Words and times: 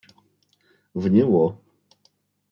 В 0.95 1.09
него. 1.09 1.61